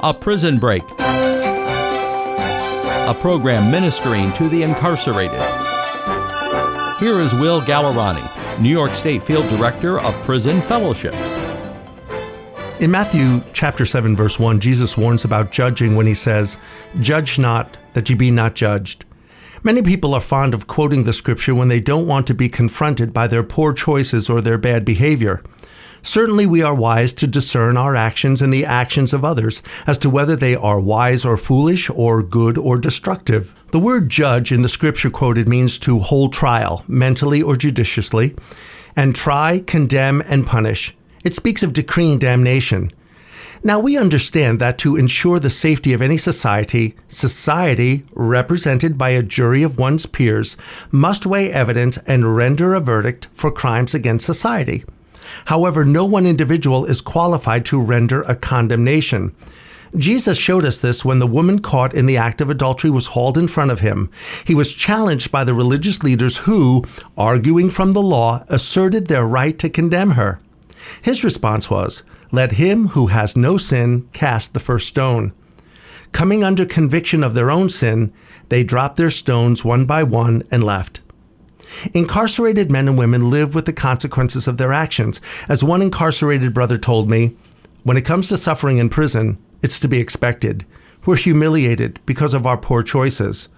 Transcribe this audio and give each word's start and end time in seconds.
A 0.00 0.14
Prison 0.14 0.58
Break, 0.58 0.84
a 1.00 1.96
program 3.20 3.68
ministering 3.68 4.32
to 4.34 4.48
the 4.48 4.62
incarcerated. 4.62 5.40
Here 7.00 7.20
is 7.20 7.34
Will 7.34 7.60
Gallerani, 7.60 8.60
New 8.60 8.68
York 8.68 8.94
State 8.94 9.24
Field 9.24 9.48
Director 9.48 9.98
of 9.98 10.14
Prison 10.22 10.60
Fellowship. 10.60 11.14
In 12.80 12.92
Matthew 12.92 13.42
chapter 13.52 13.84
7 13.84 14.14
verse 14.14 14.38
1, 14.38 14.60
Jesus 14.60 14.96
warns 14.96 15.24
about 15.24 15.50
judging 15.50 15.96
when 15.96 16.06
he 16.06 16.14
says, 16.14 16.58
"Judge 17.00 17.36
not 17.36 17.76
that 17.94 18.08
ye 18.08 18.14
be 18.14 18.30
not 18.30 18.54
judged." 18.54 19.04
Many 19.64 19.82
people 19.82 20.14
are 20.14 20.20
fond 20.20 20.54
of 20.54 20.68
quoting 20.68 21.02
the 21.02 21.12
scripture 21.12 21.56
when 21.56 21.66
they 21.66 21.80
don't 21.80 22.06
want 22.06 22.28
to 22.28 22.34
be 22.34 22.48
confronted 22.48 23.12
by 23.12 23.26
their 23.26 23.42
poor 23.42 23.72
choices 23.72 24.30
or 24.30 24.40
their 24.40 24.58
bad 24.58 24.84
behavior. 24.84 25.42
Certainly, 26.02 26.46
we 26.46 26.62
are 26.62 26.74
wise 26.74 27.12
to 27.14 27.26
discern 27.26 27.76
our 27.76 27.96
actions 27.96 28.40
and 28.40 28.52
the 28.52 28.64
actions 28.64 29.12
of 29.12 29.24
others 29.24 29.62
as 29.86 29.98
to 29.98 30.10
whether 30.10 30.36
they 30.36 30.54
are 30.54 30.80
wise 30.80 31.24
or 31.24 31.36
foolish, 31.36 31.90
or 31.90 32.22
good 32.22 32.56
or 32.56 32.78
destructive. 32.78 33.54
The 33.72 33.80
word 33.80 34.08
judge 34.08 34.52
in 34.52 34.62
the 34.62 34.68
scripture 34.68 35.10
quoted 35.10 35.48
means 35.48 35.78
to 35.80 35.98
hold 35.98 36.32
trial, 36.32 36.84
mentally 36.88 37.42
or 37.42 37.56
judiciously, 37.56 38.34
and 38.96 39.14
try, 39.14 39.62
condemn, 39.66 40.22
and 40.22 40.46
punish. 40.46 40.96
It 41.24 41.34
speaks 41.34 41.62
of 41.62 41.72
decreeing 41.72 42.18
damnation. 42.18 42.92
Now, 43.64 43.80
we 43.80 43.98
understand 43.98 44.60
that 44.60 44.78
to 44.78 44.96
ensure 44.96 45.40
the 45.40 45.50
safety 45.50 45.92
of 45.92 46.00
any 46.00 46.16
society, 46.16 46.94
society, 47.08 48.04
represented 48.12 48.96
by 48.96 49.10
a 49.10 49.22
jury 49.22 49.64
of 49.64 49.78
one's 49.78 50.06
peers, 50.06 50.56
must 50.92 51.26
weigh 51.26 51.52
evidence 51.52 51.98
and 52.06 52.36
render 52.36 52.72
a 52.72 52.80
verdict 52.80 53.26
for 53.32 53.50
crimes 53.50 53.94
against 53.94 54.26
society. 54.26 54.84
However, 55.46 55.84
no 55.84 56.04
one 56.04 56.26
individual 56.26 56.84
is 56.84 57.00
qualified 57.00 57.64
to 57.66 57.80
render 57.80 58.22
a 58.22 58.34
condemnation. 58.34 59.34
Jesus 59.96 60.38
showed 60.38 60.64
us 60.64 60.78
this 60.78 61.04
when 61.04 61.18
the 61.18 61.26
woman 61.26 61.60
caught 61.60 61.94
in 61.94 62.06
the 62.06 62.16
act 62.16 62.40
of 62.40 62.50
adultery 62.50 62.90
was 62.90 63.08
hauled 63.08 63.38
in 63.38 63.48
front 63.48 63.70
of 63.70 63.80
him. 63.80 64.10
He 64.44 64.54
was 64.54 64.74
challenged 64.74 65.30
by 65.30 65.44
the 65.44 65.54
religious 65.54 66.02
leaders 66.02 66.38
who, 66.38 66.84
arguing 67.16 67.70
from 67.70 67.92
the 67.92 68.02
law, 68.02 68.44
asserted 68.48 69.06
their 69.06 69.26
right 69.26 69.58
to 69.58 69.70
condemn 69.70 70.10
her. 70.12 70.40
His 71.00 71.24
response 71.24 71.70
was, 71.70 72.02
Let 72.30 72.52
him 72.52 72.88
who 72.88 73.06
has 73.06 73.36
no 73.36 73.56
sin 73.56 74.08
cast 74.12 74.52
the 74.52 74.60
first 74.60 74.88
stone. 74.88 75.32
Coming 76.12 76.42
under 76.44 76.64
conviction 76.64 77.22
of 77.22 77.34
their 77.34 77.50
own 77.50 77.70
sin, 77.70 78.12
they 78.48 78.64
dropped 78.64 78.96
their 78.96 79.10
stones 79.10 79.64
one 79.64 79.84
by 79.84 80.02
one 80.02 80.42
and 80.50 80.62
left. 80.64 81.00
Incarcerated 81.94 82.70
men 82.70 82.88
and 82.88 82.98
women 82.98 83.30
live 83.30 83.54
with 83.54 83.66
the 83.66 83.72
consequences 83.72 84.48
of 84.48 84.56
their 84.56 84.72
actions. 84.72 85.20
As 85.48 85.62
one 85.62 85.82
incarcerated 85.82 86.54
brother 86.54 86.78
told 86.78 87.08
me, 87.08 87.36
when 87.82 87.96
it 87.96 88.04
comes 88.04 88.28
to 88.28 88.36
suffering 88.36 88.78
in 88.78 88.88
prison, 88.88 89.38
it's 89.62 89.80
to 89.80 89.88
be 89.88 89.98
expected. 89.98 90.66
We're 91.06 91.16
humiliated 91.16 92.00
because 92.06 92.34
of 92.34 92.46
our 92.46 92.56
poor 92.56 92.82
choices. 92.82 93.48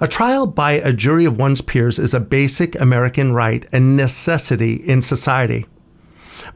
A 0.00 0.08
trial 0.08 0.46
by 0.46 0.72
a 0.72 0.92
jury 0.92 1.24
of 1.24 1.38
one's 1.38 1.60
peers 1.60 1.98
is 1.98 2.14
a 2.14 2.20
basic 2.20 2.80
American 2.80 3.32
right 3.32 3.66
and 3.72 3.96
necessity 3.96 4.74
in 4.74 5.02
society. 5.02 5.66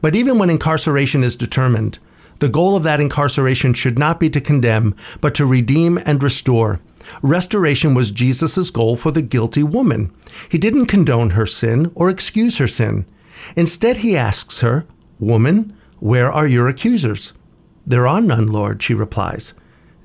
But 0.01 0.15
even 0.15 0.37
when 0.37 0.49
incarceration 0.49 1.23
is 1.23 1.35
determined, 1.35 1.99
the 2.39 2.49
goal 2.49 2.75
of 2.75 2.83
that 2.83 2.99
incarceration 2.99 3.73
should 3.73 3.97
not 3.97 4.19
be 4.19 4.29
to 4.29 4.41
condemn, 4.41 4.95
but 5.21 5.33
to 5.35 5.45
redeem 5.45 5.97
and 6.05 6.21
restore. 6.21 6.79
Restoration 7.21 7.93
was 7.93 8.11
Jesus' 8.11 8.69
goal 8.69 8.95
for 8.95 9.11
the 9.11 9.21
guilty 9.21 9.63
woman. 9.63 10.11
He 10.49 10.57
didn't 10.57 10.87
condone 10.87 11.31
her 11.31 11.45
sin 11.45 11.91
or 11.95 12.09
excuse 12.09 12.57
her 12.57 12.67
sin. 12.67 13.05
Instead, 13.55 13.97
he 13.97 14.17
asks 14.17 14.61
her, 14.61 14.85
Woman, 15.19 15.75
where 15.99 16.31
are 16.31 16.47
your 16.47 16.67
accusers? 16.67 17.33
There 17.85 18.07
are 18.07 18.21
none, 18.21 18.47
Lord, 18.47 18.83
she 18.83 18.93
replies. 18.93 19.53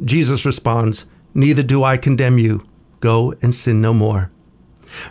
Jesus 0.02 0.46
responds, 0.46 1.06
Neither 1.34 1.62
do 1.62 1.82
I 1.82 1.96
condemn 1.96 2.38
you. 2.38 2.64
Go 3.00 3.34
and 3.42 3.54
sin 3.54 3.80
no 3.80 3.92
more. 3.92 4.30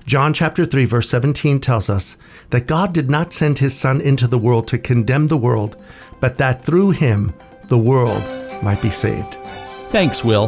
John 0.05 0.33
chapter 0.33 0.65
3 0.65 0.85
verse 0.85 1.09
17 1.09 1.59
tells 1.59 1.89
us 1.89 2.17
that 2.49 2.67
God 2.67 2.93
did 2.93 3.09
not 3.09 3.33
send 3.33 3.59
his 3.59 3.77
son 3.77 4.01
into 4.01 4.27
the 4.27 4.39
world 4.39 4.67
to 4.69 4.77
condemn 4.77 5.27
the 5.27 5.37
world, 5.37 5.77
but 6.19 6.37
that 6.37 6.63
through 6.63 6.91
him 6.91 7.33
the 7.67 7.77
world 7.77 8.23
might 8.61 8.81
be 8.81 8.89
saved. 8.89 9.37
Thanks, 9.89 10.23
Will. 10.23 10.47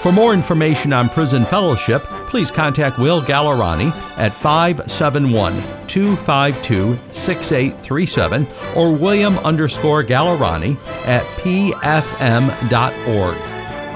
For 0.00 0.12
more 0.12 0.32
information 0.32 0.92
on 0.92 1.08
Prison 1.08 1.44
Fellowship, 1.44 2.04
please 2.28 2.52
contact 2.52 2.98
Will 2.98 3.20
Gallerani 3.20 3.90
at 4.16 4.32
571 4.32 5.54
252 5.88 6.96
6837 7.10 8.46
or 8.76 8.94
William 8.94 9.38
underscore 9.38 10.04
Gallerani 10.04 10.76
at 11.04 11.24
pfm.org. 11.38 11.88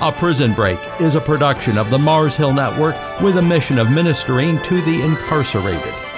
A 0.03 0.11
Prison 0.11 0.53
Break 0.53 0.81
is 1.01 1.15
a 1.15 1.21
production 1.21 1.79
of 1.79 1.89
the 1.89 1.99
Mars 1.99 2.35
Hill 2.35 2.53
Network 2.53 2.97
with 3.21 3.37
a 3.37 3.43
mission 3.43 3.79
of 3.79 3.89
ministering 3.93 4.61
to 4.63 4.81
the 4.83 5.01
incarcerated. 5.01 6.12